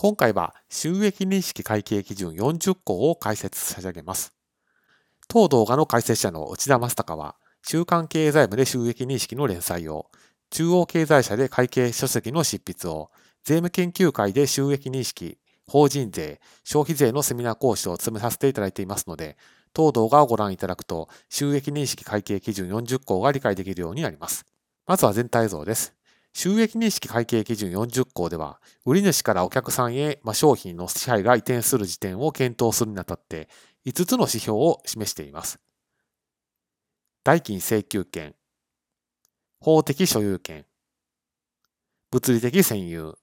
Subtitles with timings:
[0.00, 4.32] 今回は収益認識会計基準40項を解説差し上げます。
[5.26, 10.06] 当動画の解説者の内田正隆は、週刊経済部で収益認識の連載を、
[10.50, 13.10] 中央経済社で会計書籍の執筆を、
[13.42, 19.36] 税務研究会で収益認識、法人税、消費税のセミナー講師を務めさせていただいていますので、
[19.72, 24.46] 当動画をご覧いただくと、収益認識会計基準40項が理解できるようになります。
[24.86, 25.97] まずは全体像です。
[26.40, 33.48] 収益認識会計基準40項では、売主からお客さんへ、ま商品の支配が移転する時点を検討するにあたって、
[33.86, 35.58] 5つの指標を示しています。
[37.24, 38.36] 代金請求権、
[39.58, 40.64] 法的所有権、
[42.12, 43.18] 物理的占有、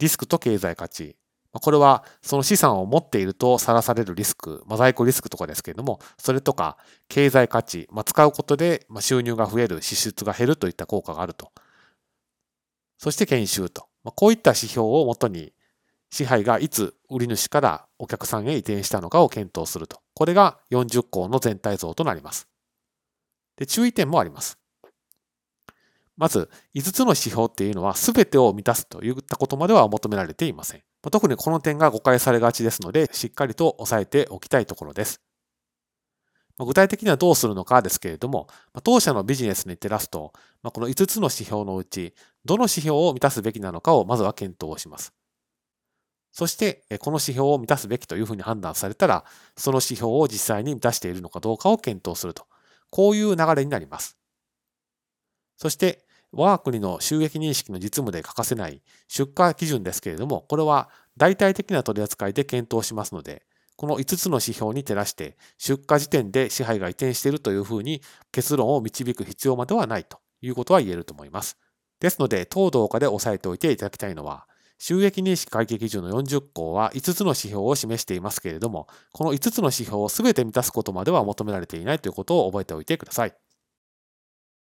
[0.00, 1.14] リスクと経済価値。
[1.52, 11.52] これはその資産を持っているとさらされるリスク、ま、在庫リスクとかですけれども、それとか経済価値、ま、使うことで収入が増える、支出が減るといった効果があると。
[12.98, 13.88] そして研修と。
[14.04, 15.52] まあこういった指標をもとに、
[16.10, 20.00] 支配がいつ売り主からお客さんへ移転したのかを検討すると。
[20.14, 22.48] これが40項の全体像となります。
[23.56, 24.58] で、注意点もあります。
[26.16, 30.82] まず、5つの指標っていうのは全てを満たすといったことまでは求められていません。
[31.02, 35.20] 特にこの点が誤解されがちですので、しっかりと押さえておきたいところです。
[36.58, 38.48] 具体的にはどうするのかですけれども、
[38.82, 40.32] 当社のビジネスに照らすと、
[40.64, 42.14] この5つの指標のうち、
[42.48, 45.12] どの指標を満たすべきなのかをまずは検討をします。
[46.32, 52.46] そして、この指標を満たすべきというふうに判断されたら、その指標を実際に満たしているのかどうかを検討すると。
[52.88, 54.16] こういう流れになります。
[55.58, 60.88] そして、我が国の収益認識の実務で欠かせない出荷基準ですけれども、これは
[61.18, 63.44] 大体的な取り扱いで検討しますので、
[63.76, 71.56] この5つの指標に照らして出荷時点で支配が移転しているというふうに結論を導く必要まではないということは言えると思います。
[72.00, 74.46] ですので、当動画で押さえておいていただきたいのは、
[74.78, 83.47] 収益認識会計基準の40項は5つの指標を示していますけれども、この5つの指標を全て満たすことまでは求められていないということを覚えておいてください。